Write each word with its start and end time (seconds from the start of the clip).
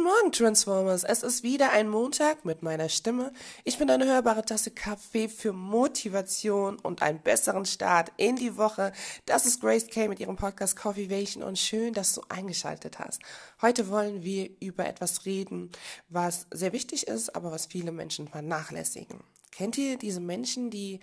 Guten 0.00 0.12
Morgen, 0.14 0.32
Transformers. 0.32 1.04
Es 1.04 1.22
ist 1.22 1.42
wieder 1.42 1.72
ein 1.72 1.86
Montag 1.86 2.46
mit 2.46 2.62
meiner 2.62 2.88
Stimme. 2.88 3.34
Ich 3.64 3.76
bin 3.76 3.90
eine 3.90 4.06
hörbare 4.06 4.42
Tasse 4.42 4.70
Kaffee 4.70 5.28
für 5.28 5.52
Motivation 5.52 6.78
und 6.78 7.02
einen 7.02 7.20
besseren 7.20 7.66
Start 7.66 8.10
in 8.16 8.34
die 8.36 8.56
Woche. 8.56 8.92
Das 9.26 9.44
ist 9.44 9.60
Grace 9.60 9.88
K 9.88 10.08
mit 10.08 10.18
ihrem 10.18 10.36
Podcast 10.36 10.74
Coffeevation 10.74 11.42
und 11.42 11.58
schön, 11.58 11.92
dass 11.92 12.14
du 12.14 12.22
eingeschaltet 12.30 12.98
hast. 12.98 13.20
Heute 13.60 13.90
wollen 13.90 14.22
wir 14.22 14.48
über 14.60 14.86
etwas 14.86 15.26
reden, 15.26 15.70
was 16.08 16.46
sehr 16.50 16.72
wichtig 16.72 17.06
ist, 17.06 17.36
aber 17.36 17.52
was 17.52 17.66
viele 17.66 17.92
Menschen 17.92 18.26
vernachlässigen. 18.26 19.20
Kennt 19.60 19.76
ihr 19.76 19.98
diese 19.98 20.20
Menschen, 20.22 20.70
die 20.70 21.00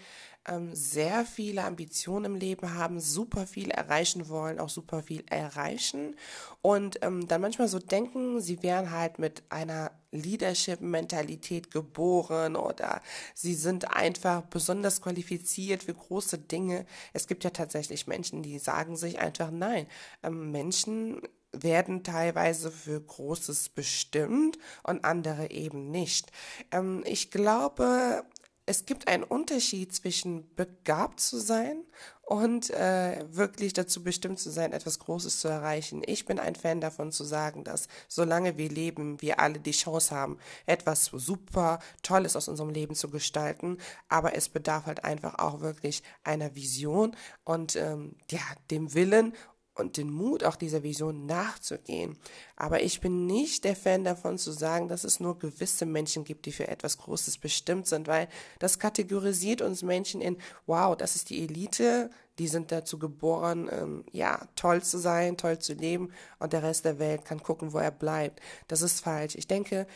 ähm, 0.48 0.74
sehr 0.74 1.26
viele 1.26 1.64
Ambitionen 1.64 2.26
im 2.26 2.36
Leben 2.40 2.74
haben, 2.74 3.00
super 3.00 3.46
viel 3.46 3.70
erreichen 3.70 4.30
wollen, 4.30 4.60
auch 4.60 4.70
super 4.70 5.04
viel 5.04 5.24
erreichen 5.30 6.16
und 6.64 6.98
ähm, 7.04 7.28
dann 7.28 7.42
manchmal 7.42 7.68
so 7.68 7.78
denken, 7.78 8.42
sie 8.42 8.64
wären 8.64 8.90
halt 8.90 9.20
mit 9.20 9.44
einer 9.50 9.92
Leadership-Mentalität 10.10 11.70
geboren 11.70 12.56
oder 12.56 13.04
sie 13.36 13.54
sind 13.54 13.94
einfach 13.96 14.42
besonders 14.42 15.04
qualifiziert 15.04 15.84
für 15.84 15.94
große 15.94 16.40
Dinge. 16.40 16.88
Es 17.14 17.28
gibt 17.28 17.44
ja 17.44 17.52
tatsächlich 17.52 18.08
Menschen, 18.08 18.42
die 18.42 18.58
sagen 18.58 18.98
sich 18.98 19.20
einfach 19.20 19.52
nein. 19.52 19.86
Ähm, 20.24 20.50
Menschen 20.50 21.22
werden 21.52 22.04
teilweise 22.04 22.72
für 22.72 23.00
Großes 23.00 23.70
bestimmt 23.70 24.58
und 24.84 25.06
andere 25.06 25.52
eben 25.52 25.92
nicht. 25.92 26.32
Ähm, 26.72 27.04
ich 27.06 27.32
glaube, 27.32 28.26
es 28.68 28.86
gibt 28.86 29.08
einen 29.08 29.24
Unterschied 29.24 29.96
zwischen 29.96 30.54
begabt 30.56 31.22
zu 31.22 31.40
sein 31.40 31.86
und 32.22 32.70
äh, 32.72 33.24
wirklich 33.30 33.72
dazu 33.72 34.04
bestimmt 34.04 34.40
zu 34.40 34.50
sein, 34.50 34.74
etwas 34.74 35.00
Großes 35.00 35.40
zu 35.40 35.48
erreichen. 35.48 36.02
Ich 36.06 36.26
bin 36.26 36.38
ein 36.38 36.54
Fan 36.54 36.82
davon 36.82 37.14
zu 37.14 37.24
sagen, 37.24 37.64
dass 37.64 37.88
solange 38.10 38.58
wir 38.58 38.68
leben, 38.68 39.22
wir 39.22 39.40
alle 39.40 39.60
die 39.60 39.72
Chance 39.72 40.14
haben, 40.14 40.38
etwas 40.66 41.06
super 41.06 41.80
Tolles 42.04 42.36
aus 42.36 42.50
unserem 42.50 42.70
Leben 42.70 42.94
zu 42.94 43.10
gestalten. 43.10 43.78
Aber 44.10 44.36
es 44.36 44.50
bedarf 44.50 44.86
halt 44.86 45.06
einfach 45.06 45.40
auch 45.40 45.62
wirklich 45.62 46.04
einer 46.26 46.54
Vision 46.54 47.16
und 47.46 47.78
ähm, 47.78 48.18
ja, 48.30 48.42
dem 48.70 48.94
Willen 48.94 49.34
und 49.78 49.98
den 49.98 50.12
Mut, 50.12 50.44
auch 50.44 50.56
dieser 50.56 50.84
Vision 50.84 51.26
nachzugehen. 51.26 52.18
Aber 52.56 52.82
ich 52.82 53.00
bin 53.02 53.26
nicht 53.26 53.64
der 53.64 53.76
Fan 53.76 54.04
davon 54.04 54.38
zu 54.38 54.52
sagen, 54.52 54.88
dass 54.88 55.04
es 55.04 55.20
nur 55.20 55.38
gewisse 55.38 55.86
Menschen 55.86 56.24
gibt, 56.24 56.46
die 56.46 56.52
für 56.52 56.68
etwas 56.68 56.98
Großes 56.98 57.38
bestimmt 57.38 57.88
sind, 57.88 58.08
weil 58.08 58.28
das 58.60 58.80
kategorisiert 58.80 59.62
uns 59.62 59.84
Menschen 59.84 60.22
in, 60.22 60.38
wow, 60.66 60.96
das 60.96 61.16
ist 61.16 61.30
die 61.30 61.44
Elite, 61.44 62.10
die 62.40 62.48
sind 62.48 62.72
dazu 62.72 63.00
geboren, 63.00 63.70
ähm, 63.72 64.04
ja, 64.12 64.48
toll 64.56 64.84
zu 64.84 64.98
sein, 64.98 65.38
toll 65.38 65.60
zu 65.60 65.74
leben 65.74 66.12
und 66.40 66.54
der 66.54 66.64
Rest 66.64 66.86
der 66.86 67.00
Welt 67.00 67.26
kann 67.26 67.42
gucken, 67.42 67.74
wo 67.74 67.80
er 67.80 67.92
bleibt. 67.92 68.40
Das 68.68 68.82
ist 68.82 69.02
falsch. 69.02 69.36
Ich 69.36 69.48
denke, 69.48 69.88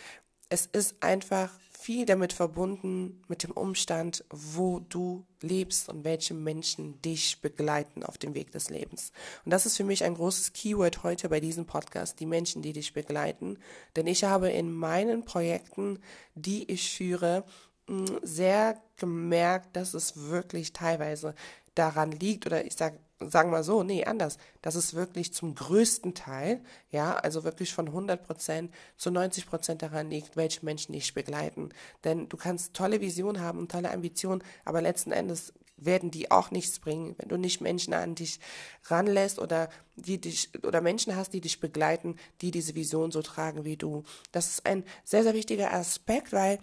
es 0.52 0.66
ist 0.66 1.02
einfach 1.02 1.50
viel 1.72 2.06
damit 2.06 2.34
verbunden 2.34 3.24
mit 3.30 3.44
dem 3.44 3.52
Umstand, 3.52 4.26
wo 4.30 4.80
du 4.80 5.26
lebst 5.40 5.88
und 5.88 6.04
welche 6.04 6.34
Menschen 6.34 7.02
dich 7.02 7.40
begleiten 7.40 8.04
auf 8.04 8.18
dem 8.18 8.36
Weg 8.36 8.52
des 8.52 8.70
Lebens. 8.70 9.14
Und 9.46 9.52
das 9.52 9.66
ist 9.66 9.78
für 9.78 9.86
mich 9.86 10.04
ein 10.04 10.14
großes 10.14 10.52
Keyword 10.52 11.04
heute 11.04 11.30
bei 11.30 11.40
diesem 11.40 11.66
Podcast, 11.66 12.20
die 12.20 12.26
Menschen, 12.26 12.62
die 12.62 12.74
dich 12.74 12.94
begleiten. 12.94 13.60
Denn 13.96 14.08
ich 14.08 14.26
habe 14.26 14.50
in 14.50 14.74
meinen 14.74 15.24
Projekten, 15.24 16.00
die 16.36 16.70
ich 16.70 16.92
führe, 16.92 17.46
sehr 18.22 18.82
gemerkt, 18.98 19.76
dass 19.76 19.94
es 19.94 20.30
wirklich 20.30 20.74
teilweise 20.74 21.34
daran 21.76 22.12
liegt 22.12 22.46
oder 22.46 22.66
ich 22.66 22.76
sage 22.76 23.00
sagen 23.30 23.52
wir 23.52 23.64
so, 23.64 23.84
nee, 23.84 24.06
anders. 24.06 24.38
Das 24.62 24.76
ist 24.76 24.94
wirklich 24.94 25.34
zum 25.34 25.56
größten 25.56 26.14
Teil, 26.14 26.62
ja, 26.90 27.16
also 27.16 27.44
wirklich 27.44 27.74
von 27.74 27.88
100 27.88 28.24
Prozent 28.24 28.74
zu 28.98 29.12
90 29.12 29.48
Prozent 29.48 29.82
daran 29.82 30.10
liegt, 30.10 30.36
welche 30.36 30.66
Menschen 30.66 30.94
dich 30.94 31.14
begleiten. 31.14 31.70
Denn 32.04 32.30
du 32.30 32.38
kannst 32.38 32.74
tolle 32.74 33.02
Visionen 33.02 33.42
haben 33.42 33.60
und 33.60 33.72
tolle 33.72 33.92
Ambitionen, 33.92 34.44
aber 34.66 34.82
letzten 34.82 35.12
Endes 35.12 35.54
werden 35.78 36.12
die 36.12 36.30
auch 36.30 36.52
nichts 36.52 36.80
bringen, 36.80 37.16
wenn 37.18 37.30
du 37.30 37.38
nicht 37.38 37.60
Menschen 37.60 37.94
an 37.94 38.14
dich 38.14 38.40
ranlässt 38.86 39.40
oder 39.40 39.70
die 39.96 40.22
dich 40.22 40.52
oder 40.64 40.80
Menschen 40.80 41.16
hast, 41.16 41.34
die 41.34 41.42
dich 41.42 41.60
begleiten, 41.60 42.18
die 42.42 42.52
diese 42.52 42.76
Vision 42.76 43.12
so 43.12 43.24
tragen 43.24 43.66
wie 43.66 43.78
du. 43.78 44.04
Das 44.32 44.50
ist 44.50 44.66
ein 44.66 44.84
sehr 45.04 45.24
sehr 45.24 45.34
wichtiger 45.34 45.74
Aspekt, 45.74 46.34
weil 46.34 46.60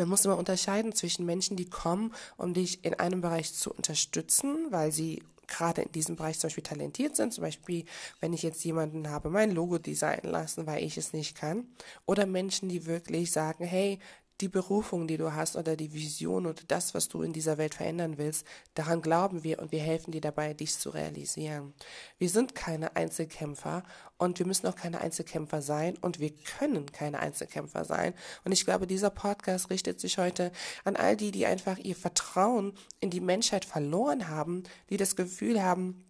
man 0.00 0.08
muss 0.10 0.24
immer 0.24 0.38
unterscheiden 0.38 0.92
zwischen 0.92 1.26
Menschen, 1.26 1.56
die 1.56 1.68
kommen, 1.68 2.14
um 2.36 2.54
dich 2.54 2.84
in 2.84 2.94
einem 2.94 3.20
Bereich 3.20 3.54
zu 3.54 3.72
unterstützen, 3.72 4.66
weil 4.70 4.92
sie 4.92 5.22
gerade 5.46 5.82
in 5.82 5.92
diesem 5.92 6.16
Bereich 6.16 6.38
zum 6.38 6.48
Beispiel 6.48 6.64
talentiert 6.64 7.16
sind. 7.16 7.34
Zum 7.34 7.42
Beispiel, 7.42 7.84
wenn 8.20 8.32
ich 8.32 8.42
jetzt 8.42 8.64
jemanden 8.64 9.10
habe, 9.10 9.30
mein 9.30 9.50
Logo 9.50 9.78
designen 9.78 10.32
lassen, 10.32 10.66
weil 10.66 10.82
ich 10.82 10.96
es 10.96 11.12
nicht 11.12 11.36
kann. 11.36 11.66
Oder 12.06 12.24
Menschen, 12.24 12.68
die 12.68 12.86
wirklich 12.86 13.32
sagen, 13.32 13.64
hey, 13.64 13.98
die 14.40 14.48
Berufung, 14.48 15.06
die 15.06 15.16
du 15.16 15.34
hast 15.34 15.56
oder 15.56 15.76
die 15.76 15.92
Vision 15.92 16.46
oder 16.46 16.62
das, 16.68 16.94
was 16.94 17.08
du 17.08 17.22
in 17.22 17.32
dieser 17.32 17.58
Welt 17.58 17.74
verändern 17.74 18.18
willst, 18.18 18.46
daran 18.74 19.02
glauben 19.02 19.42
wir 19.44 19.58
und 19.58 19.72
wir 19.72 19.80
helfen 19.80 20.12
dir 20.12 20.20
dabei, 20.20 20.54
dies 20.54 20.78
zu 20.78 20.90
realisieren. 20.90 21.74
Wir 22.18 22.28
sind 22.28 22.54
keine 22.54 22.96
Einzelkämpfer 22.96 23.82
und 24.18 24.38
wir 24.38 24.46
müssen 24.46 24.66
auch 24.66 24.76
keine 24.76 25.00
Einzelkämpfer 25.00 25.62
sein 25.62 25.96
und 26.00 26.20
wir 26.20 26.30
können 26.58 26.90
keine 26.92 27.20
Einzelkämpfer 27.20 27.84
sein. 27.84 28.14
Und 28.44 28.52
ich 28.52 28.64
glaube, 28.64 28.86
dieser 28.86 29.10
Podcast 29.10 29.70
richtet 29.70 30.00
sich 30.00 30.18
heute 30.18 30.52
an 30.84 30.96
all 30.96 31.16
die, 31.16 31.30
die 31.30 31.46
einfach 31.46 31.78
ihr 31.78 31.96
Vertrauen 31.96 32.74
in 33.00 33.10
die 33.10 33.20
Menschheit 33.20 33.64
verloren 33.64 34.28
haben, 34.28 34.64
die 34.90 34.96
das 34.96 35.16
Gefühl 35.16 35.62
haben, 35.62 36.04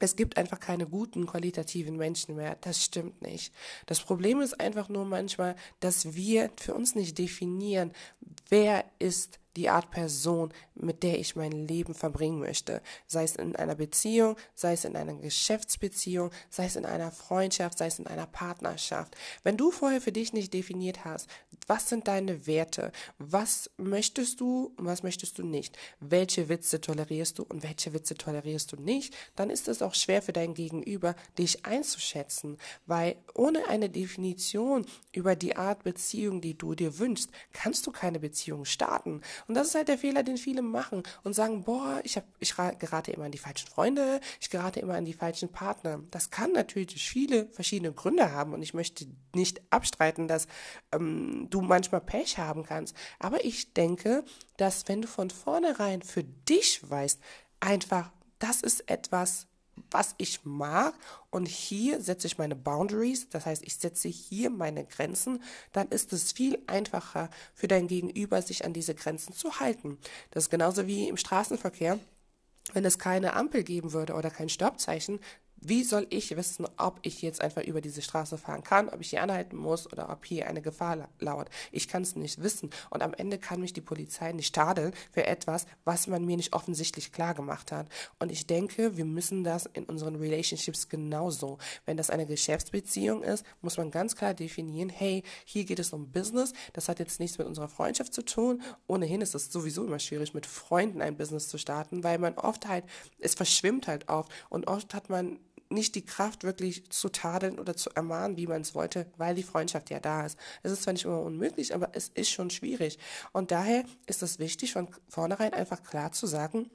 es 0.00 0.16
gibt 0.16 0.36
einfach 0.36 0.58
keine 0.58 0.86
guten, 0.86 1.26
qualitativen 1.26 1.96
Menschen 1.96 2.34
mehr. 2.34 2.56
Das 2.60 2.82
stimmt 2.82 3.22
nicht. 3.22 3.54
Das 3.86 4.00
Problem 4.00 4.40
ist 4.40 4.60
einfach 4.60 4.88
nur 4.88 5.04
manchmal, 5.04 5.54
dass 5.80 6.14
wir 6.14 6.50
für 6.56 6.74
uns 6.74 6.94
nicht 6.94 7.16
definieren, 7.18 7.92
wer 8.48 8.84
ist 8.98 9.38
die 9.56 9.68
Art 9.68 9.90
Person, 9.90 10.52
mit 10.74 11.02
der 11.02 11.18
ich 11.18 11.36
mein 11.36 11.52
Leben 11.52 11.94
verbringen 11.94 12.40
möchte. 12.40 12.82
Sei 13.06 13.24
es 13.24 13.36
in 13.36 13.56
einer 13.56 13.74
Beziehung, 13.74 14.36
sei 14.54 14.72
es 14.72 14.84
in 14.84 14.96
einer 14.96 15.14
Geschäftsbeziehung, 15.14 16.30
sei 16.50 16.66
es 16.66 16.76
in 16.76 16.84
einer 16.84 17.12
Freundschaft, 17.12 17.78
sei 17.78 17.86
es 17.86 17.98
in 17.98 18.06
einer 18.06 18.26
Partnerschaft. 18.26 19.16
Wenn 19.42 19.56
du 19.56 19.70
vorher 19.70 20.00
für 20.00 20.12
dich 20.12 20.32
nicht 20.32 20.52
definiert 20.52 21.04
hast, 21.04 21.28
was 21.66 21.88
sind 21.88 22.08
deine 22.08 22.46
Werte, 22.46 22.92
was 23.18 23.70
möchtest 23.76 24.40
du 24.40 24.72
und 24.76 24.86
was 24.86 25.02
möchtest 25.02 25.38
du 25.38 25.44
nicht, 25.44 25.78
welche 26.00 26.48
Witze 26.48 26.80
tolerierst 26.80 27.38
du 27.38 27.44
und 27.44 27.62
welche 27.62 27.92
Witze 27.92 28.14
tolerierst 28.14 28.72
du 28.72 28.76
nicht, 28.76 29.14
dann 29.36 29.50
ist 29.50 29.68
es 29.68 29.82
auch 29.82 29.94
schwer 29.94 30.22
für 30.22 30.32
dein 30.32 30.54
Gegenüber, 30.54 31.14
dich 31.38 31.64
einzuschätzen, 31.64 32.58
weil 32.86 33.16
ohne 33.34 33.68
eine 33.68 33.88
Definition 33.88 34.86
über 35.12 35.36
die 35.36 35.56
Art 35.56 35.84
Beziehung, 35.84 36.40
die 36.40 36.56
du 36.56 36.74
dir 36.74 36.98
wünschst, 36.98 37.30
kannst 37.52 37.86
du 37.86 37.92
keine 37.92 38.20
Beziehung 38.20 38.64
starten. 38.64 39.22
Und 39.46 39.54
das 39.54 39.68
ist 39.68 39.74
halt 39.74 39.88
der 39.88 39.98
Fehler, 39.98 40.22
den 40.22 40.36
viele 40.36 40.62
machen 40.62 41.02
und 41.22 41.34
sagen, 41.34 41.64
boah, 41.64 42.00
ich, 42.04 42.16
hab, 42.16 42.24
ich 42.40 42.54
gerate 42.78 43.12
immer 43.12 43.24
an 43.24 43.32
die 43.32 43.38
falschen 43.38 43.68
Freunde, 43.68 44.20
ich 44.40 44.50
gerate 44.50 44.80
immer 44.80 44.94
an 44.94 45.04
die 45.04 45.12
falschen 45.12 45.50
Partner. 45.50 46.00
Das 46.10 46.30
kann 46.30 46.52
natürlich 46.52 47.08
viele 47.08 47.46
verschiedene 47.48 47.92
Gründe 47.92 48.32
haben 48.32 48.52
und 48.52 48.62
ich 48.62 48.74
möchte 48.74 49.06
nicht 49.34 49.60
abstreiten, 49.70 50.28
dass 50.28 50.46
ähm, 50.92 51.48
du 51.50 51.60
manchmal 51.60 52.00
Pech 52.00 52.38
haben 52.38 52.64
kannst. 52.64 52.96
Aber 53.18 53.44
ich 53.44 53.72
denke, 53.72 54.24
dass 54.56 54.88
wenn 54.88 55.02
du 55.02 55.08
von 55.08 55.30
vornherein 55.30 56.02
für 56.02 56.24
dich 56.24 56.80
weißt, 56.88 57.20
einfach, 57.60 58.10
das 58.38 58.62
ist 58.62 58.88
etwas, 58.90 59.46
was 59.94 60.14
ich 60.18 60.44
mag 60.44 60.92
und 61.30 61.46
hier 61.46 62.00
setze 62.00 62.26
ich 62.26 62.36
meine 62.36 62.56
Boundaries, 62.56 63.28
das 63.30 63.46
heißt, 63.46 63.62
ich 63.64 63.76
setze 63.76 64.08
hier 64.08 64.50
meine 64.50 64.84
Grenzen, 64.84 65.42
dann 65.72 65.88
ist 65.88 66.12
es 66.12 66.32
viel 66.32 66.58
einfacher 66.66 67.30
für 67.54 67.68
dein 67.68 67.86
Gegenüber, 67.86 68.42
sich 68.42 68.64
an 68.64 68.72
diese 68.72 68.94
Grenzen 68.94 69.32
zu 69.32 69.60
halten. 69.60 69.96
Das 70.32 70.44
ist 70.44 70.50
genauso 70.50 70.86
wie 70.86 71.08
im 71.08 71.16
Straßenverkehr. 71.16 71.98
Wenn 72.72 72.84
es 72.84 72.98
keine 72.98 73.34
Ampel 73.34 73.62
geben 73.62 73.92
würde 73.92 74.14
oder 74.14 74.30
kein 74.30 74.48
Stoppzeichen, 74.48 75.20
wie 75.68 75.84
soll 75.84 76.06
ich 76.10 76.36
wissen, 76.36 76.66
ob 76.76 76.98
ich 77.02 77.22
jetzt 77.22 77.40
einfach 77.40 77.62
über 77.62 77.80
diese 77.80 78.02
Straße 78.02 78.38
fahren 78.38 78.62
kann, 78.62 78.88
ob 78.88 79.00
ich 79.00 79.10
hier 79.10 79.22
anhalten 79.22 79.56
muss 79.56 79.90
oder 79.90 80.10
ob 80.10 80.24
hier 80.24 80.46
eine 80.46 80.62
Gefahr 80.62 81.08
lauert? 81.18 81.50
Ich 81.72 81.88
kann 81.88 82.02
es 82.02 82.16
nicht 82.16 82.42
wissen. 82.42 82.70
Und 82.90 83.02
am 83.02 83.14
Ende 83.14 83.38
kann 83.38 83.60
mich 83.60 83.72
die 83.72 83.80
Polizei 83.80 84.32
nicht 84.32 84.54
tadeln 84.54 84.92
für 85.12 85.26
etwas, 85.26 85.66
was 85.84 86.06
man 86.06 86.24
mir 86.24 86.36
nicht 86.36 86.52
offensichtlich 86.52 87.12
klar 87.12 87.34
gemacht 87.34 87.72
hat. 87.72 87.88
Und 88.18 88.30
ich 88.30 88.46
denke, 88.46 88.96
wir 88.96 89.04
müssen 89.04 89.44
das 89.44 89.66
in 89.66 89.84
unseren 89.84 90.16
Relationships 90.16 90.88
genauso. 90.88 91.58
Wenn 91.86 91.96
das 91.96 92.10
eine 92.10 92.26
Geschäftsbeziehung 92.26 93.22
ist, 93.22 93.44
muss 93.60 93.76
man 93.76 93.90
ganz 93.90 94.16
klar 94.16 94.34
definieren, 94.34 94.88
hey, 94.88 95.22
hier 95.44 95.64
geht 95.64 95.78
es 95.78 95.92
um 95.92 96.10
Business. 96.10 96.52
Das 96.72 96.88
hat 96.88 96.98
jetzt 96.98 97.20
nichts 97.20 97.38
mit 97.38 97.46
unserer 97.46 97.68
Freundschaft 97.68 98.12
zu 98.12 98.24
tun. 98.24 98.62
Ohnehin 98.86 99.20
ist 99.20 99.34
es 99.34 99.52
sowieso 99.52 99.84
immer 99.84 99.98
schwierig, 99.98 100.34
mit 100.34 100.46
Freunden 100.46 101.02
ein 101.02 101.16
Business 101.16 101.48
zu 101.48 101.58
starten, 101.58 102.04
weil 102.04 102.18
man 102.18 102.34
oft 102.34 102.66
halt, 102.68 102.84
es 103.18 103.34
verschwimmt 103.34 103.88
halt 103.88 104.08
oft. 104.08 104.30
Und 104.48 104.66
oft 104.66 104.94
hat 104.94 105.10
man 105.10 105.38
nicht 105.74 105.94
die 105.94 106.04
Kraft, 106.04 106.44
wirklich 106.44 106.88
zu 106.90 107.08
tadeln 107.08 107.58
oder 107.58 107.76
zu 107.76 107.90
ermahnen, 107.90 108.36
wie 108.36 108.46
man 108.46 108.62
es 108.62 108.74
wollte, 108.74 109.06
weil 109.16 109.34
die 109.34 109.42
Freundschaft 109.42 109.90
ja 109.90 110.00
da 110.00 110.24
ist. 110.24 110.38
Es 110.62 110.72
ist 110.72 110.82
zwar 110.82 110.92
nicht 110.92 111.04
immer 111.04 111.20
unmöglich, 111.20 111.74
aber 111.74 111.90
es 111.92 112.08
ist 112.08 112.30
schon 112.30 112.50
schwierig. 112.50 112.98
Und 113.32 113.50
daher 113.50 113.84
ist 114.06 114.22
es 114.22 114.38
wichtig, 114.38 114.72
von 114.72 114.88
vornherein 115.08 115.52
einfach 115.52 115.82
klar 115.82 116.12
zu 116.12 116.26
sagen, 116.26 116.70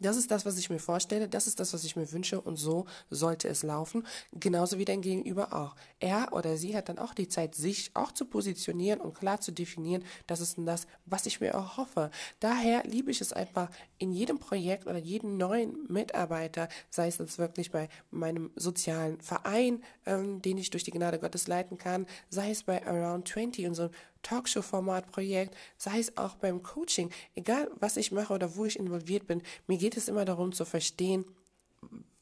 Das 0.00 0.16
ist 0.16 0.30
das, 0.30 0.46
was 0.46 0.58
ich 0.58 0.70
mir 0.70 0.78
vorstelle, 0.78 1.28
das 1.28 1.46
ist 1.46 1.60
das, 1.60 1.72
was 1.72 1.84
ich 1.84 1.96
mir 1.96 2.10
wünsche 2.12 2.40
und 2.40 2.56
so 2.56 2.86
sollte 3.10 3.48
es 3.48 3.62
laufen. 3.62 4.06
Genauso 4.32 4.78
wie 4.78 4.84
dein 4.84 5.02
Gegenüber 5.02 5.52
auch. 5.52 5.76
Er 5.98 6.32
oder 6.32 6.56
sie 6.56 6.76
hat 6.76 6.88
dann 6.88 6.98
auch 6.98 7.14
die 7.14 7.28
Zeit, 7.28 7.54
sich 7.54 7.90
auch 7.94 8.12
zu 8.12 8.24
positionieren 8.24 9.00
und 9.00 9.14
klar 9.14 9.40
zu 9.40 9.52
definieren, 9.52 10.04
das 10.26 10.40
ist 10.40 10.56
das, 10.58 10.86
was 11.04 11.26
ich 11.26 11.40
mir 11.40 11.50
erhoffe. 11.50 12.10
Daher 12.40 12.82
liebe 12.84 13.10
ich 13.10 13.20
es 13.20 13.32
einfach 13.32 13.70
in 13.98 14.12
jedem 14.12 14.38
Projekt 14.38 14.86
oder 14.86 14.98
jeden 14.98 15.36
neuen 15.36 15.86
Mitarbeiter, 15.88 16.68
sei 16.88 17.08
es 17.08 17.18
jetzt 17.18 17.38
wirklich 17.38 17.70
bei 17.70 17.88
meinem 18.10 18.50
sozialen 18.56 19.20
Verein, 19.20 19.82
ähm, 20.06 20.40
den 20.42 20.58
ich 20.58 20.70
durch 20.70 20.84
die 20.84 20.90
Gnade 20.90 21.18
Gottes 21.18 21.46
leiten 21.46 21.78
kann, 21.78 22.06
sei 22.30 22.50
es 22.50 22.62
bei 22.62 22.86
Around 22.86 23.28
20, 23.28 23.66
unserem 23.66 23.90
Talkshow-Format-Projekt, 24.22 25.56
sei 25.76 25.98
es 25.98 26.16
auch 26.16 26.36
beim 26.36 26.62
Coaching, 26.62 27.10
egal 27.34 27.70
was 27.78 27.96
ich 27.96 28.12
mache 28.12 28.32
oder 28.32 28.56
wo 28.56 28.64
ich 28.64 28.78
involviert 28.78 29.26
bin, 29.26 29.42
mir 29.66 29.78
geht 29.78 29.96
es 29.96 30.08
immer 30.08 30.24
darum 30.24 30.52
zu 30.52 30.64
verstehen, 30.64 31.24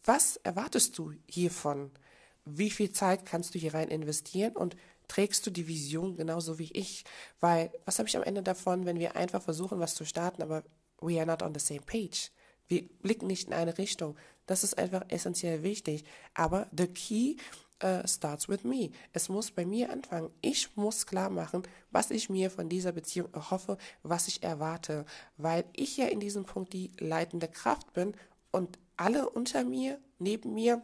was 0.04 0.36
erwartest 0.36 0.96
du 0.98 1.12
hiervon? 1.28 1.90
Wie 2.44 2.70
viel 2.70 2.92
Zeit 2.92 3.26
kannst 3.26 3.54
du 3.54 3.58
hier 3.58 3.74
rein 3.74 3.88
investieren 3.88 4.56
und 4.56 4.76
trägst 5.06 5.46
du 5.46 5.50
die 5.50 5.68
Vision 5.68 6.16
genauso 6.16 6.58
wie 6.58 6.70
ich? 6.72 7.04
Weil 7.40 7.70
was 7.84 7.98
habe 7.98 8.08
ich 8.08 8.16
am 8.16 8.22
Ende 8.22 8.42
davon, 8.42 8.86
wenn 8.86 8.98
wir 8.98 9.16
einfach 9.16 9.42
versuchen, 9.42 9.80
was 9.80 9.94
zu 9.94 10.04
starten, 10.04 10.42
aber 10.42 10.64
we 11.00 11.18
are 11.18 11.26
not 11.26 11.42
on 11.42 11.54
the 11.54 11.60
same 11.60 11.82
page? 11.82 12.30
Wir 12.68 12.88
blicken 13.02 13.26
nicht 13.26 13.48
in 13.48 13.54
eine 13.54 13.76
Richtung. 13.78 14.16
Das 14.46 14.64
ist 14.64 14.78
einfach 14.78 15.04
essentiell 15.08 15.62
wichtig. 15.62 16.04
Aber 16.34 16.68
the 16.76 16.86
key 16.86 17.36
uh, 17.82 18.06
starts 18.06 18.48
with 18.48 18.64
me. 18.64 18.90
Es 19.12 19.28
muss 19.28 19.50
bei 19.50 19.64
mir 19.64 19.90
anfangen. 19.90 20.30
Ich 20.40 20.76
muss 20.76 21.06
klar 21.06 21.30
machen, 21.30 21.62
was 21.90 22.10
ich 22.10 22.28
mir 22.30 22.50
von 22.50 22.68
dieser 22.68 22.92
Beziehung 22.92 23.32
erhoffe, 23.32 23.78
was 24.02 24.28
ich 24.28 24.42
erwarte, 24.42 25.04
weil 25.36 25.64
ich 25.74 25.96
ja 25.96 26.06
in 26.06 26.20
diesem 26.20 26.44
Punkt 26.44 26.72
die 26.72 26.92
leitende 26.98 27.48
Kraft 27.48 27.92
bin 27.92 28.14
und 28.50 28.78
alle 28.96 29.30
unter 29.30 29.64
mir, 29.64 29.98
neben 30.18 30.54
mir, 30.54 30.82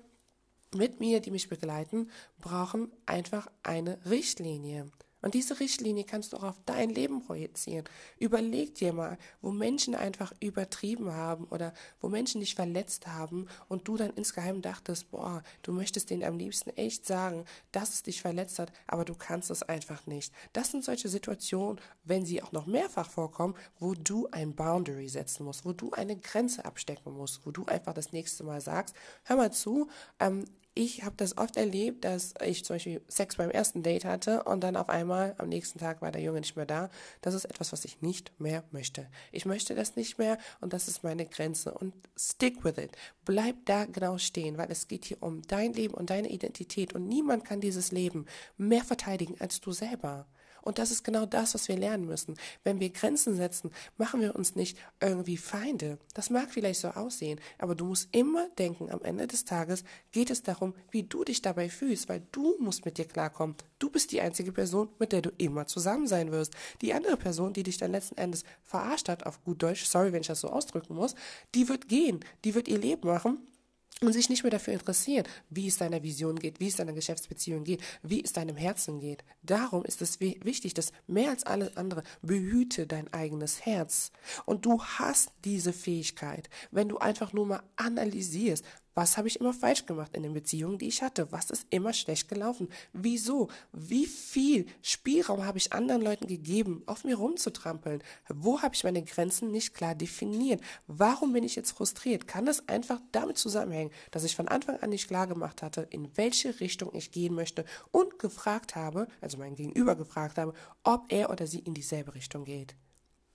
mit 0.75 1.01
mir, 1.01 1.21
die 1.21 1.31
mich 1.31 1.49
begleiten, 1.49 2.11
brauchen 2.39 2.91
einfach 3.07 3.49
eine 3.63 3.99
Richtlinie. 4.07 4.91
Und 5.25 5.33
diese 5.33 5.59
Richtlinie 5.59 6.05
kannst 6.05 6.35
du 6.35 6.37
auch 6.37 6.43
auf 6.43 6.61
dein 6.67 6.91
Leben 6.91 7.25
projizieren. 7.25 7.87
Überleg 8.19 8.75
dir 8.75 8.93
mal, 8.93 9.17
wo 9.41 9.53
Menschen 9.53 9.95
einfach 9.95 10.35
übertrieben 10.39 11.13
haben 11.13 11.47
oder 11.47 11.73
wo 12.03 12.11
Menschen 12.11 12.43
dich 12.43 12.55
verletzt 12.55 13.07
haben 13.07 13.47
und 13.69 13.89
du 13.89 13.97
dann 13.97 14.11
insgeheim 14.11 14.61
dachtest, 14.61 15.11
boah, 15.11 15.43
du 15.63 15.73
möchtest 15.73 16.11
denen 16.11 16.25
am 16.25 16.37
liebsten 16.37 16.69
echt 16.77 17.07
sagen, 17.07 17.47
dass 17.73 17.95
es 17.95 18.03
dich 18.03 18.21
verletzt 18.21 18.59
hat, 18.59 18.71
aber 18.87 19.07
du 19.07 19.15
kannst 19.15 19.51
es 19.51 19.63
einfach 19.63 20.07
nicht. 20.07 20.31
Das 20.53 20.71
sind 20.71 20.85
solche 20.85 21.09
Situationen, 21.09 21.81
wenn 22.05 22.27
sie 22.27 22.43
auch 22.43 22.53
noch 22.53 22.67
mehrfach 22.67 23.09
vorkommen, 23.09 23.55
wo 23.79 23.95
du 23.95 24.29
ein 24.31 24.55
Boundary 24.55 25.09
setzen 25.09 25.47
musst, 25.47 25.65
wo 25.65 25.73
du 25.73 25.91
eine 25.93 26.19
Grenze 26.19 26.67
abstecken 26.67 27.15
musst, 27.15 27.47
wo 27.47 27.51
du 27.51 27.65
einfach 27.65 27.95
das 27.95 28.13
nächste 28.13 28.45
Mal 28.45 28.61
sagst, 28.61 28.95
hör 29.23 29.37
mal 29.37 29.55
zu, 29.55 29.89
ähm, 30.21 30.45
ich 30.75 31.05
habe 31.05 31.15
das 31.17 31.39
oft 31.39 31.57
erlebt, 31.57 32.05
dass 32.05 32.35
ich 32.45 32.65
zum 32.65 32.75
Beispiel 32.75 33.01
Sex 33.07 33.37
beim 33.37 33.51
ersten 33.51 33.85
Date 33.85 34.05
hatte 34.05 34.43
und 34.43 34.61
dann 34.63 34.77
auf 34.77 34.89
einmal 34.89 35.35
am 35.39 35.49
nächsten 35.49 35.79
Tag 35.79 36.03
war 36.03 36.11
der 36.11 36.23
Junge 36.23 36.41
nicht 36.41 36.57
mehr 36.57 36.67
da. 36.67 36.91
Das 37.21 37.35
ist 37.35 37.45
etwas, 37.45 37.73
was 37.73 37.85
ich 37.85 38.03
nicht 38.03 38.33
mehr 38.41 38.65
möchte. 38.73 39.07
Ich 39.31 39.47
möchte 39.47 39.77
das 39.77 39.95
nicht 39.95 40.19
mehr 40.19 40.37
und 40.61 40.73
das 40.73 40.89
ist 40.89 41.05
meine 41.05 41.27
Grenze. 41.27 41.73
Und 41.75 41.95
stick 42.17 42.65
with 42.65 42.79
it. 42.79 42.91
Bleib 43.25 43.55
da 43.67 43.85
genau 43.85 44.19
stehen, 44.19 44.59
weil 44.59 44.71
es 44.71 44.89
geht 44.89 45.05
hier 45.05 45.23
um 45.23 45.43
dein 45.43 45.73
Leben 45.73 45.95
und 45.95 46.11
deine 46.11 46.31
Identität 46.31 46.93
und 46.93 47.07
niemand 47.07 47.45
kann 47.45 47.61
dieses 47.61 47.93
Leben 47.93 48.27
mehr 48.57 48.85
verteidigen 48.85 49.37
als 49.39 49.61
du 49.61 49.71
selber. 49.71 50.27
Und 50.65 50.79
das 50.79 50.91
ist 50.91 51.05
genau 51.05 51.27
das, 51.27 51.55
was 51.55 51.69
wir 51.69 51.77
lernen 51.77 52.07
müssen. 52.07 52.35
Wenn 52.63 52.81
wir 52.81 52.91
Grenzen 52.91 53.37
setzen, 53.37 53.71
machen 53.99 54.21
wir 54.21 54.35
uns 54.35 54.57
nicht 54.57 54.79
irgendwie 55.01 55.37
Feinde. 55.37 55.99
Das 56.15 56.31
mag 56.31 56.51
vielleicht 56.51 56.81
so 56.81 56.89
aussehen, 56.89 57.39
aber 57.59 57.75
du 57.75 57.85
musst 57.85 58.09
immer 58.13 58.49
denken, 58.59 58.91
am 58.91 59.03
Ende 59.03 59.27
des 59.27 59.45
Tages 59.45 59.85
geht 60.13 60.31
es 60.31 60.43
darum, 60.43 60.75
wie 60.91 61.03
du 61.03 61.23
dich 61.23 61.43
dabei 61.43 61.69
fühlst, 61.69 62.09
weil 62.09 62.23
du 62.33 62.57
musst 62.59 62.85
mit 62.85 62.97
dir 62.99 63.05
klarkommen. 63.05 63.57
Du 63.79 63.91
bist 63.91 64.13
die 64.13 64.21
einzige 64.21 64.53
Person, 64.53 64.89
mit 64.99 65.13
der 65.13 65.21
du 65.21 65.31
immer 65.37 65.67
zusammen 65.67 66.07
sein 66.07 66.33
wirst. 66.33 66.55
Die 66.81 66.95
andere 66.95 67.19
Person, 67.19 67.53
die 67.53 67.63
dich 67.63 67.77
dann 67.77 67.93
letzten 67.93 68.17
Endes 68.17 68.45
verarscht 68.63 69.09
hat, 69.09 69.27
auf 69.27 69.45
gut 69.45 69.63
Deutsch, 69.63 69.85
sorry, 69.85 70.13
wenn 70.13 70.23
ich 70.23 70.29
das 70.29 70.41
so 70.41 70.49
ausdrücken 70.49 70.95
muss, 70.95 71.15
die 71.55 71.69
wird 71.69 71.89
gehen, 71.89 72.21
die 72.45 72.55
wird 72.55 72.69
ihr 72.69 72.79
Leben 72.79 73.07
machen 73.07 73.39
und 74.01 74.13
sich 74.13 74.29
nicht 74.29 74.43
mehr 74.43 74.51
dafür 74.51 74.75
interessieren, 74.75 75.27
wie 75.51 75.69
es 75.69 75.79
deiner 75.79 76.03
Vision 76.03 76.39
geht, 76.39 76.61
wie 76.61 76.69
es 76.69 76.77
deiner 76.77 76.93
Geschäftsbeziehung 76.93 77.65
geht, 77.65 77.83
wie 78.03 78.23
es 78.23 78.33
deinem 78.33 78.57
Herzen 78.57 79.01
geht. 79.01 79.25
Darum 79.43 79.85
ist 79.85 80.03
es 80.03 80.21
wichtig, 80.21 80.75
dass 80.75 80.93
mehr 81.07 81.31
als 81.31 81.45
alles 81.45 81.77
andere 81.77 82.03
behüte 82.23 82.87
dein 82.87 83.13
eigenes 83.13 83.65
Herz. 83.65 84.11
Und 84.47 84.67
du 84.67 84.83
hast 84.83 85.31
diese 85.45 85.73
Fähigkeit, 85.73 86.51
wenn 86.71 86.89
du 86.89 86.99
einfach 86.99 87.33
nur 87.33 87.47
mal 87.47 87.63
analysierst, 87.77 88.65
was 88.97 89.17
habe 89.17 89.27
ich 89.27 89.41
immer 89.41 89.53
falsch 89.53 89.87
gemacht 89.87 90.15
in 90.15 90.23
den 90.23 90.35
Beziehungen, 90.35 90.79
die 90.79 90.87
ich 90.87 91.03
hatte? 91.03 91.33
Was 91.33 91.51
ist 91.51 91.67
immer 91.71 91.93
schlecht 91.93 92.29
gelaufen? 92.29 92.69
Wieso? 92.93 93.49
Wie 93.73 94.07
viel 94.07 94.67
Spielraum 95.05 95.45
habe 95.45 95.59
ich 95.59 95.75
anderen 95.75 96.01
Leuten 96.01 96.27
gegeben, 96.27 96.83
auf 96.87 97.05
mir 97.05 97.17
rumzutrampeln? 97.17 98.03
Wo 98.31 98.63
habe 98.63 98.75
ich 98.75 98.85
meine 98.85 99.03
Grenzen 99.03 99.51
nicht 99.51 99.75
klar 99.75 99.95
definiert? 99.95 100.63
Warum 100.87 101.35
bin 101.35 101.45
ich 101.45 101.57
jetzt 101.57 101.73
frustriert? 101.73 102.27
Kann 102.27 102.49
es 102.49 102.67
einfach 102.71 103.03
damit 103.13 103.37
zusammenhängen, 103.37 103.93
dass 104.13 104.25
ich 104.25 104.35
von 104.35 104.49
Anfang 104.49 104.79
an 104.79 104.89
nicht 104.89 105.07
klar 105.07 105.27
gemacht 105.27 105.61
hatte, 105.61 105.87
in 105.91 106.09
welche 106.17 106.59
Richtung 106.59 106.95
ich 106.95 107.13
gehen 107.13 107.35
möchte 107.35 107.67
und 107.91 108.19
gefragt 108.19 108.77
habe, 108.77 109.07
also 109.21 109.37
mein 109.37 109.57
Gegenüber 109.57 109.95
gefragt 109.95 110.39
habe, 110.39 110.55
ob 110.85 111.13
er 111.13 111.29
oder 111.29 111.47
sie 111.47 111.59
in 111.59 111.75
dieselbe 111.75 112.15
Richtung 112.15 112.47
geht? 112.47 112.75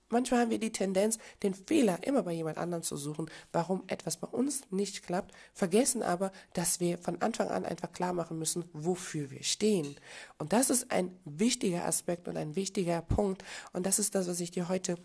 Manchmal 0.10 0.42
haben 0.42 0.52
wir 0.52 0.60
die 0.60 0.72
Tendenz, 0.72 1.20
den 1.44 1.54
Fehler 1.54 2.00
immer 2.04 2.24
bei 2.24 2.34
jemand 2.34 2.58
anderem 2.58 2.84
zu 2.84 2.98
suchen, 2.98 3.30
warum 3.52 3.84
etwas 3.88 4.18
bei 4.18 4.28
uns 4.28 4.62
nicht 4.72 5.04
klappt, 5.04 5.34
vergessen 5.54 6.02
aber, 6.04 6.32
dass 6.54 6.80
wir 6.80 6.98
von 6.98 7.22
Anfang 7.22 7.50
an 7.50 7.66
einfach 7.66 7.92
klar 7.92 8.14
machen 8.14 8.40
müssen, 8.40 8.66
wofür 8.74 9.30
wir 9.32 9.44
stehen. 9.44 9.96
Und 10.38 10.54
das 10.54 10.70
ist 10.70 10.92
ein 10.92 11.16
wichtiger 11.26 11.86
Aspekt 11.86 12.28
und 12.28 12.38
ein 12.38 12.56
wichtiger 12.56 13.02
Punkt. 13.02 13.44
Und 13.72 13.86
das 13.86 14.00
ist 14.00 14.16
das, 14.16 14.28
was 14.28 14.40
ich 14.40 14.52
dir 14.52 14.68
heute 14.68 14.98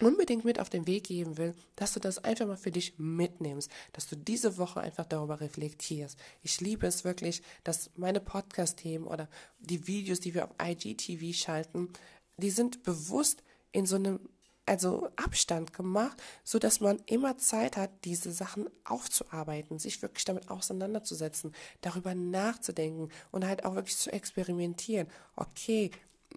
unbedingt 0.00 0.44
mit 0.44 0.60
auf 0.60 0.70
den 0.70 0.86
Weg 0.86 1.04
geben 1.04 1.36
will, 1.38 1.54
dass 1.76 1.92
du 1.92 2.00
das 2.00 2.22
einfach 2.22 2.46
mal 2.46 2.56
für 2.56 2.70
dich 2.70 2.94
mitnimmst, 2.98 3.70
dass 3.92 4.06
du 4.06 4.16
diese 4.16 4.56
Woche 4.58 4.80
einfach 4.80 5.06
darüber 5.06 5.40
reflektierst. 5.40 6.18
Ich 6.42 6.60
liebe 6.60 6.86
es 6.86 7.04
wirklich, 7.04 7.42
dass 7.64 7.90
meine 7.96 8.20
Podcast-Themen 8.20 9.06
oder 9.06 9.28
die 9.58 9.86
Videos, 9.86 10.20
die 10.20 10.34
wir 10.34 10.44
auf 10.44 10.54
IGTV 10.62 11.36
schalten, 11.36 11.88
die 12.36 12.50
sind 12.50 12.82
bewusst 12.84 13.42
in 13.72 13.86
so 13.86 13.96
einem 13.96 14.20
also 14.68 15.08
Abstand 15.16 15.72
gemacht, 15.72 16.22
so 16.44 16.58
dass 16.58 16.80
man 16.80 17.00
immer 17.06 17.38
Zeit 17.38 17.76
hat, 17.76 17.90
diese 18.04 18.32
Sachen 18.32 18.68
aufzuarbeiten, 18.84 19.78
sich 19.78 20.02
wirklich 20.02 20.24
damit 20.24 20.50
auseinanderzusetzen, 20.50 21.54
darüber 21.80 22.14
nachzudenken 22.14 23.08
und 23.30 23.46
halt 23.46 23.64
auch 23.64 23.74
wirklich 23.74 23.96
zu 23.96 24.12
experimentieren. 24.12 25.08
Okay, 25.36 25.90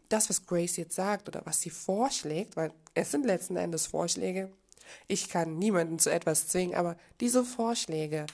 das, 0.10 0.30
was 0.30 0.46
Grace 0.46 0.78
jetzt 0.78 0.96
sagt 0.96 1.28
oder 1.28 1.42
was 1.46 1.62
sie 1.62 1.70
vorschlägt, 1.70 2.56
weil 2.56 2.74
es 2.94 3.12
sind 3.12 3.26
letzten 3.26 3.58
Endes 3.58 3.88
Vorschläge. 3.88 4.52
Ich 5.08 5.30
kann 5.30 5.60
niemanden 5.60 6.00
zu 6.00 6.10
etwas 6.10 6.48
zwingen, 6.48 6.76
aber 6.76 6.98
diese 7.20 7.44
Vorschläge 7.44 8.26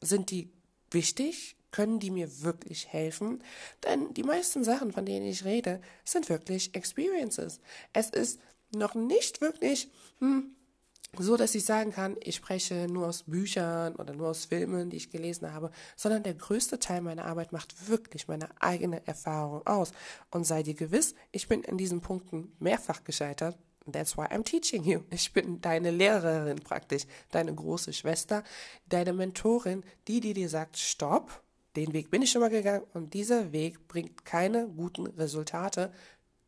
sind 0.00 0.30
die 0.30 0.50
wichtig? 0.90 1.56
Können 1.70 1.98
die 1.98 2.10
mir 2.10 2.42
wirklich 2.42 2.88
helfen? 2.88 3.42
Denn 3.84 4.14
die 4.14 4.22
meisten 4.22 4.64
Sachen, 4.64 4.92
von 4.92 5.06
denen 5.06 5.26
ich 5.26 5.44
rede, 5.44 5.80
sind 6.04 6.28
wirklich 6.28 6.74
Experiences. 6.74 7.60
Es 7.92 8.10
ist 8.10 8.40
noch 8.72 8.94
nicht 8.94 9.40
wirklich 9.40 9.90
hm, 10.18 10.54
so, 11.16 11.36
dass 11.36 11.54
ich 11.54 11.64
sagen 11.64 11.90
kann, 11.90 12.16
ich 12.20 12.36
spreche 12.36 12.86
nur 12.86 13.08
aus 13.08 13.22
Büchern 13.22 13.96
oder 13.96 14.12
nur 14.14 14.28
aus 14.28 14.44
Filmen, 14.44 14.90
die 14.90 14.98
ich 14.98 15.10
gelesen 15.10 15.52
habe, 15.52 15.70
sondern 15.96 16.22
der 16.22 16.34
größte 16.34 16.78
Teil 16.78 17.00
meiner 17.00 17.24
Arbeit 17.24 17.50
macht 17.50 17.88
wirklich 17.88 18.28
meine 18.28 18.48
eigene 18.60 19.06
Erfahrung 19.06 19.66
aus. 19.66 19.92
Und 20.30 20.44
sei 20.44 20.62
dir 20.62 20.74
gewiss, 20.74 21.14
ich 21.32 21.48
bin 21.48 21.62
in 21.64 21.78
diesen 21.78 22.02
Punkten 22.02 22.52
mehrfach 22.58 23.04
gescheitert. 23.04 23.56
That's 23.90 24.18
why 24.18 24.26
I'm 24.26 24.44
teaching 24.44 24.84
you. 24.84 25.00
Ich 25.10 25.32
bin 25.32 25.62
deine 25.62 25.90
Lehrerin 25.90 26.58
praktisch, 26.58 27.04
deine 27.30 27.54
große 27.54 27.94
Schwester, 27.94 28.44
deine 28.86 29.14
Mentorin, 29.14 29.82
die, 30.08 30.20
die 30.20 30.34
dir 30.34 30.50
sagt, 30.50 30.76
stopp, 30.76 31.42
den 31.78 31.92
Weg 31.92 32.10
bin 32.10 32.22
ich 32.22 32.30
schon 32.30 32.40
mal 32.40 32.50
gegangen 32.50 32.84
und 32.94 33.14
dieser 33.14 33.52
Weg 33.52 33.88
bringt 33.88 34.24
keine 34.24 34.68
guten 34.68 35.06
Resultate. 35.06 35.92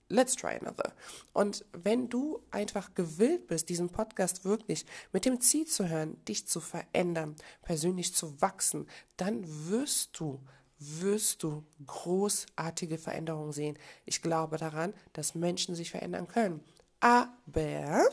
Let's 0.09 0.35
try 0.35 0.59
another. 0.61 0.93
Und 1.33 1.65
wenn 1.73 2.09
du 2.09 2.43
einfach 2.51 2.95
gewillt 2.95 3.47
bist, 3.47 3.69
diesen 3.69 3.91
Podcast 3.91 4.45
wirklich 4.45 4.85
mit 5.13 5.25
dem 5.25 5.41
Ziel 5.41 5.67
zu 5.67 5.89
hören, 5.89 6.23
dich 6.25 6.49
zu 6.49 6.61
verändern, 6.61 7.37
persönlich 7.63 8.15
zu 8.15 8.41
wachsen, 8.41 8.89
dann 9.17 9.45
wirst 9.69 10.19
du 10.19 10.41
wirst 10.81 11.43
du 11.43 11.63
großartige 11.87 12.97
Veränderungen 12.97 13.53
sehen. 13.53 13.79
Ich 14.07 14.23
glaube 14.23 14.57
daran, 14.57 14.95
dass 15.13 15.35
Menschen 15.35 15.75
sich 15.75 15.91
verändern 15.91 16.27
können. 16.27 16.65
Aber 17.01 18.09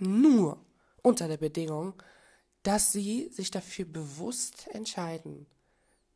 nur 0.00 0.58
unter 1.02 1.28
der 1.28 1.36
Bedingung, 1.36 1.94
dass 2.64 2.90
sie 2.90 3.28
sich 3.28 3.52
dafür 3.52 3.84
bewusst 3.84 4.66
entscheiden 4.72 5.46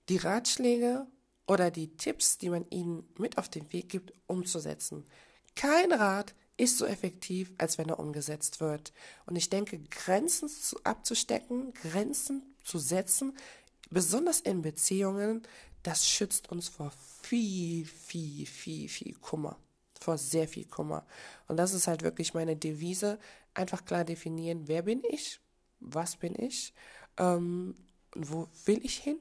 die 0.09 0.17
Ratschläge 0.17 1.07
oder 1.47 1.71
die 1.71 1.97
Tipps, 1.97 2.39
die 2.39 2.51
man 2.51 2.67
ihnen 2.71 3.09
mit 3.19 3.39
auf 3.39 3.49
den 3.49 3.73
Weg 3.73 3.89
gibt, 3.89 4.13
umzusetzen. 4.27 5.05
Kein 5.57 5.93
Rat 5.93 6.35
ist 6.57 6.79
so 6.79 6.87
effektiv, 6.87 7.53
als 7.59 7.79
wenn 7.79 7.89
er 7.89 7.99
umgesetzt 7.99 8.61
wird. 8.61 8.93
Und 9.27 9.37
ich 9.37 9.49
denke, 9.49 9.79
Grenzen 9.79 10.49
zu, 10.49 10.79
abzustecken, 10.85 11.73
Grenzen 11.73 12.55
zu 12.63 12.79
setzen, 12.79 13.37
besonders 13.91 14.41
in 14.41 14.63
Beziehungen, 14.63 15.43
das 15.83 16.09
schützt 16.09 16.51
uns 16.51 16.69
vor 16.69 16.93
viel, 17.23 17.87
viel, 17.87 18.47
viel, 18.47 18.89
viel 18.89 19.15
Kummer. 19.15 19.59
Vor 20.01 20.19
sehr 20.19 20.49
viel 20.49 20.67
Kummer. 20.67 21.07
Und 21.49 21.57
das 21.57 21.75
ist 21.75 21.87
halt 21.87 22.03
wirklich 22.03 22.35
meine 22.35 22.57
Devise. 22.57 23.19
Einfach 23.55 23.85
klar 23.85 24.05
definieren, 24.05 24.69
wer 24.69 24.83
bin 24.83 25.03
ich? 25.11 25.41
Was 25.81 26.17
bin 26.17 26.35
ich? 26.39 26.75
Ähm, 27.17 27.75
wo 28.15 28.49
will 28.67 28.85
ich 28.85 28.99
hin? 28.99 29.19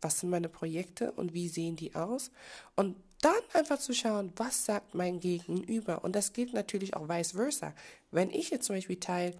Was 0.00 0.20
sind 0.20 0.30
meine 0.30 0.48
Projekte 0.48 1.12
und 1.12 1.34
wie 1.34 1.48
sehen 1.48 1.76
die 1.76 1.94
aus? 1.94 2.30
Und 2.74 2.96
dann 3.22 3.34
einfach 3.54 3.78
zu 3.78 3.94
schauen, 3.94 4.32
was 4.36 4.66
sagt 4.66 4.94
mein 4.94 5.20
Gegenüber. 5.20 6.04
Und 6.04 6.14
das 6.14 6.32
gilt 6.32 6.52
natürlich 6.52 6.94
auch 6.94 7.08
vice 7.08 7.32
versa. 7.32 7.74
Wenn 8.10 8.30
ich 8.30 8.50
jetzt 8.50 8.66
zum 8.66 8.76
Beispiel 8.76 9.00
Teil 9.00 9.34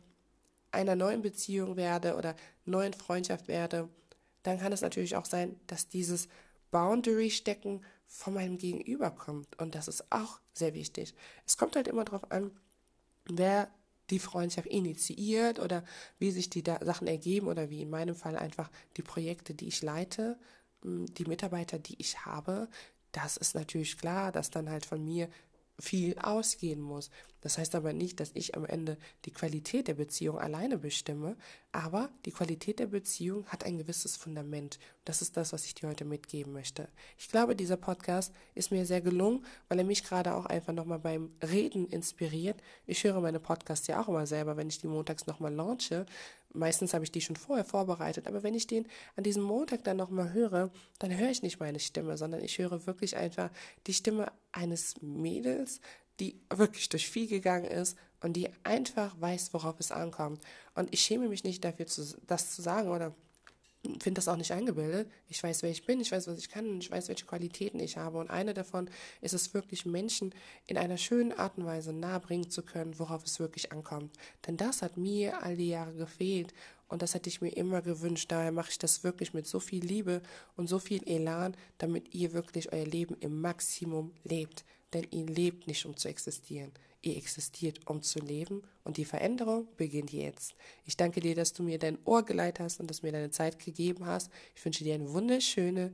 einer 0.72 0.96
neuen 0.96 1.22
Beziehung 1.22 1.76
werde 1.76 2.16
oder 2.16 2.34
neuen 2.64 2.92
Freundschaft 2.94 3.48
werde, 3.48 3.88
dann 4.42 4.58
kann 4.58 4.72
es 4.72 4.80
natürlich 4.80 5.16
auch 5.16 5.24
sein, 5.24 5.58
dass 5.66 5.88
dieses 5.88 6.28
Boundary 6.70 7.30
stecken 7.30 7.82
von 8.06 8.34
meinem 8.34 8.58
Gegenüber 8.58 9.10
kommt. 9.10 9.58
Und 9.60 9.74
das 9.74 9.88
ist 9.88 10.10
auch 10.10 10.40
sehr 10.52 10.74
wichtig. 10.74 11.14
Es 11.46 11.56
kommt 11.56 11.76
halt 11.76 11.88
immer 11.88 12.04
darauf 12.04 12.30
an, 12.30 12.50
wer 13.26 13.68
die 14.10 14.18
Freundschaft 14.18 14.68
initiiert 14.68 15.58
oder 15.58 15.84
wie 16.18 16.30
sich 16.30 16.50
die 16.50 16.62
Sachen 16.62 17.06
ergeben 17.06 17.48
oder 17.48 17.70
wie 17.70 17.82
in 17.82 17.90
meinem 17.90 18.14
Fall 18.14 18.36
einfach 18.36 18.70
die 18.96 19.02
Projekte, 19.02 19.54
die 19.54 19.68
ich 19.68 19.82
leite, 19.82 20.38
die 20.82 21.24
Mitarbeiter, 21.24 21.78
die 21.78 21.96
ich 21.98 22.24
habe, 22.24 22.68
das 23.12 23.36
ist 23.36 23.54
natürlich 23.54 23.98
klar, 23.98 24.30
dass 24.30 24.50
dann 24.50 24.68
halt 24.68 24.84
von 24.84 25.04
mir 25.04 25.28
viel 25.78 26.18
ausgehen 26.18 26.80
muss. 26.80 27.10
Das 27.40 27.58
heißt 27.58 27.74
aber 27.74 27.92
nicht, 27.92 28.20
dass 28.20 28.30
ich 28.34 28.56
am 28.56 28.64
Ende 28.64 28.96
die 29.24 29.30
Qualität 29.30 29.88
der 29.88 29.94
Beziehung 29.94 30.38
alleine 30.38 30.78
bestimme, 30.78 31.36
aber 31.76 32.08
die 32.24 32.32
Qualität 32.32 32.78
der 32.78 32.86
Beziehung 32.86 33.44
hat 33.48 33.64
ein 33.64 33.76
gewisses 33.76 34.16
Fundament. 34.16 34.78
Das 35.04 35.20
ist 35.20 35.36
das, 35.36 35.52
was 35.52 35.66
ich 35.66 35.74
dir 35.74 35.90
heute 35.90 36.06
mitgeben 36.06 36.54
möchte. 36.54 36.88
Ich 37.18 37.28
glaube, 37.28 37.54
dieser 37.54 37.76
Podcast 37.76 38.32
ist 38.54 38.70
mir 38.70 38.86
sehr 38.86 39.02
gelungen, 39.02 39.44
weil 39.68 39.78
er 39.80 39.84
mich 39.84 40.02
gerade 40.02 40.34
auch 40.34 40.46
einfach 40.46 40.72
nochmal 40.72 41.00
beim 41.00 41.30
Reden 41.46 41.86
inspiriert. 41.86 42.62
Ich 42.86 43.04
höre 43.04 43.20
meine 43.20 43.40
Podcasts 43.40 43.86
ja 43.88 44.00
auch 44.00 44.08
immer 44.08 44.26
selber, 44.26 44.56
wenn 44.56 44.68
ich 44.68 44.78
die 44.78 44.86
montags 44.86 45.26
nochmal 45.26 45.52
launche. 45.52 46.06
Meistens 46.54 46.94
habe 46.94 47.04
ich 47.04 47.12
die 47.12 47.20
schon 47.20 47.36
vorher 47.36 47.66
vorbereitet, 47.66 48.26
aber 48.26 48.42
wenn 48.42 48.54
ich 48.54 48.66
den 48.66 48.86
an 49.14 49.24
diesem 49.24 49.42
Montag 49.42 49.84
dann 49.84 49.98
nochmal 49.98 50.32
höre, 50.32 50.70
dann 50.98 51.14
höre 51.14 51.28
ich 51.28 51.42
nicht 51.42 51.60
meine 51.60 51.78
Stimme, 51.78 52.16
sondern 52.16 52.42
ich 52.42 52.56
höre 52.56 52.86
wirklich 52.86 53.18
einfach 53.18 53.50
die 53.86 53.92
Stimme 53.92 54.32
eines 54.52 54.94
Mädels, 55.02 55.82
die 56.20 56.40
wirklich 56.50 56.88
durch 56.88 57.08
viel 57.08 57.26
gegangen 57.26 57.66
ist 57.66 57.96
und 58.20 58.34
die 58.34 58.48
einfach 58.64 59.14
weiß, 59.20 59.52
worauf 59.52 59.78
es 59.78 59.92
ankommt. 59.92 60.40
Und 60.74 60.92
ich 60.92 61.00
schäme 61.00 61.28
mich 61.28 61.44
nicht 61.44 61.64
dafür, 61.64 61.86
zu, 61.86 62.02
das 62.26 62.54
zu 62.54 62.62
sagen 62.62 62.88
oder 62.88 63.14
finde 64.00 64.18
das 64.18 64.28
auch 64.28 64.36
nicht 64.36 64.52
eingebildet. 64.52 65.10
Ich 65.28 65.42
weiß, 65.42 65.62
wer 65.62 65.70
ich 65.70 65.86
bin, 65.86 66.00
ich 66.00 66.12
weiß, 66.12 66.26
was 66.26 66.38
ich 66.38 66.48
kann 66.48 66.68
und 66.68 66.82
ich 66.82 66.90
weiß, 66.90 67.08
welche 67.08 67.26
Qualitäten 67.26 67.78
ich 67.80 67.96
habe. 67.96 68.18
Und 68.18 68.30
eine 68.30 68.54
davon 68.54 68.90
ist 69.20 69.34
es 69.34 69.54
wirklich, 69.54 69.86
Menschen 69.86 70.34
in 70.66 70.76
einer 70.76 70.96
schönen 70.96 71.32
Art 71.32 71.58
und 71.58 71.66
Weise 71.66 71.92
nahebringen 71.92 72.50
zu 72.50 72.62
können, 72.62 72.98
worauf 72.98 73.24
es 73.24 73.38
wirklich 73.38 73.72
ankommt. 73.72 74.12
Denn 74.46 74.56
das 74.56 74.82
hat 74.82 74.96
mir 74.96 75.42
all 75.42 75.56
die 75.56 75.68
Jahre 75.68 75.94
gefehlt 75.94 76.52
und 76.88 77.02
das 77.02 77.14
hätte 77.14 77.28
ich 77.28 77.40
mir 77.40 77.50
immer 77.50 77.82
gewünscht. 77.82 78.30
Daher 78.30 78.52
mache 78.52 78.70
ich 78.70 78.78
das 78.78 79.04
wirklich 79.04 79.34
mit 79.34 79.46
so 79.46 79.60
viel 79.60 79.84
Liebe 79.84 80.22
und 80.56 80.68
so 80.68 80.78
viel 80.78 81.06
Elan, 81.08 81.56
damit 81.78 82.14
ihr 82.14 82.32
wirklich 82.32 82.72
euer 82.72 82.86
Leben 82.86 83.16
im 83.20 83.40
Maximum 83.40 84.12
lebt. 84.24 84.64
Denn 84.92 85.06
ihr 85.10 85.26
lebt 85.26 85.66
nicht, 85.66 85.84
um 85.86 85.96
zu 85.96 86.08
existieren. 86.08 86.72
Ihr 87.02 87.16
existiert, 87.16 87.86
um 87.86 88.02
zu 88.02 88.18
leben. 88.20 88.62
Und 88.84 88.96
die 88.96 89.04
Veränderung 89.04 89.68
beginnt 89.76 90.12
jetzt. 90.12 90.54
Ich 90.84 90.96
danke 90.96 91.20
dir, 91.20 91.34
dass 91.34 91.52
du 91.52 91.62
mir 91.62 91.78
dein 91.78 91.98
Ohr 92.04 92.24
geleitet 92.24 92.60
hast 92.60 92.80
und 92.80 92.88
dass 92.88 93.00
du 93.00 93.06
mir 93.06 93.12
deine 93.12 93.30
Zeit 93.30 93.58
gegeben 93.58 94.06
hast. 94.06 94.30
Ich 94.54 94.64
wünsche 94.64 94.84
dir 94.84 94.94
eine 94.94 95.12
wunderschöne 95.12 95.92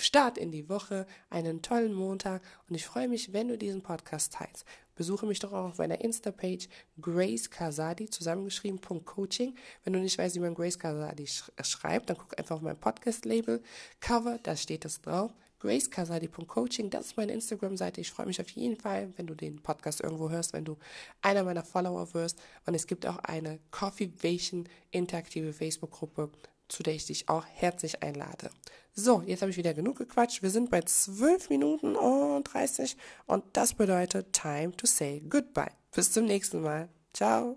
Start 0.00 0.38
in 0.38 0.52
die 0.52 0.68
Woche, 0.68 1.06
einen 1.28 1.60
tollen 1.60 1.92
Montag 1.92 2.42
und 2.68 2.76
ich 2.76 2.86
freue 2.86 3.08
mich, 3.08 3.32
wenn 3.32 3.48
du 3.48 3.58
diesen 3.58 3.82
Podcast 3.82 4.32
teilst. 4.34 4.64
Besuche 4.94 5.26
mich 5.26 5.40
doch 5.40 5.52
auch 5.52 5.70
auf 5.70 5.78
meiner 5.78 6.00
Insta-Page 6.00 6.68
Grace 7.00 7.50
Kasadi, 7.50 8.08
zusammengeschrieben, 8.08 8.80
Coaching. 9.04 9.54
Wenn 9.84 9.92
du 9.92 9.98
nicht 9.98 10.18
weißt, 10.18 10.36
wie 10.36 10.40
man 10.40 10.54
Grace 10.54 10.78
Kasadi 10.78 11.26
sch 11.26 11.50
schreibt, 11.62 12.10
dann 12.10 12.16
guck 12.16 12.38
einfach 12.38 12.56
auf 12.56 12.62
mein 12.62 12.78
Podcast-Label, 12.78 13.62
Cover, 14.00 14.38
da 14.42 14.56
steht 14.56 14.84
es 14.84 15.00
drauf 15.00 15.32
gracekasadi.coaching, 15.60 16.90
das 16.90 17.06
ist 17.06 17.16
meine 17.16 17.32
Instagram-Seite. 17.32 18.00
Ich 18.00 18.10
freue 18.10 18.26
mich 18.26 18.40
auf 18.40 18.48
jeden 18.50 18.76
Fall, 18.76 19.12
wenn 19.16 19.26
du 19.26 19.34
den 19.34 19.60
Podcast 19.62 20.00
irgendwo 20.00 20.30
hörst, 20.30 20.52
wenn 20.52 20.64
du 20.64 20.76
einer 21.22 21.44
meiner 21.44 21.64
Follower 21.64 22.14
wirst. 22.14 22.40
Und 22.66 22.74
es 22.74 22.86
gibt 22.86 23.06
auch 23.06 23.18
eine 23.18 23.58
Coffeevation 23.70 24.68
interaktive 24.90 25.52
Facebook-Gruppe, 25.52 26.30
zu 26.68 26.82
der 26.82 26.94
ich 26.94 27.06
dich 27.06 27.28
auch 27.28 27.44
herzlich 27.46 28.02
einlade. 28.02 28.50
So, 28.94 29.22
jetzt 29.26 29.42
habe 29.42 29.50
ich 29.50 29.56
wieder 29.56 29.74
genug 29.74 29.98
gequatscht. 29.98 30.42
Wir 30.42 30.50
sind 30.50 30.70
bei 30.70 30.82
12 30.82 31.50
Minuten 31.50 31.94
und 31.94 32.44
30 32.44 32.96
und 33.26 33.44
das 33.52 33.74
bedeutet 33.74 34.32
Time 34.32 34.72
to 34.76 34.86
say 34.86 35.22
goodbye. 35.28 35.70
Bis 35.94 36.12
zum 36.12 36.24
nächsten 36.24 36.62
Mal. 36.62 36.88
Ciao. 37.12 37.56